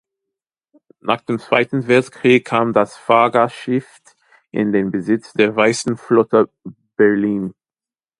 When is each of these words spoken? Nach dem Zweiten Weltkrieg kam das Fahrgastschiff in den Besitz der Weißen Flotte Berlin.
Nach 1.01 1.21
dem 1.21 1.37
Zweiten 1.37 1.85
Weltkrieg 1.85 2.45
kam 2.45 2.73
das 2.73 2.97
Fahrgastschiff 2.97 4.01
in 4.49 4.71
den 4.71 4.89
Besitz 4.89 5.31
der 5.33 5.55
Weißen 5.55 5.95
Flotte 5.95 6.49
Berlin. 6.95 7.53